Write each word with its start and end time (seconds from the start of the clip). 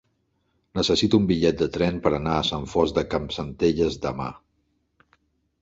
Necessito 0.79 1.19
un 1.23 1.27
bitllet 1.31 1.59
de 1.59 1.67
tren 1.75 2.01
per 2.07 2.13
anar 2.19 2.37
a 2.39 2.47
Sant 2.49 2.65
Fost 2.73 2.97
de 2.99 3.05
Campsentelles 3.13 4.03
demà. 4.07 4.31